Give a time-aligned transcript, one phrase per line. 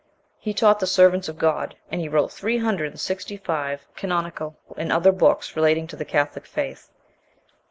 [0.39, 4.57] He taught the servants of God, and he wrote three hundred and sixty five canonical
[4.75, 6.89] and other books relating to the catholic faith.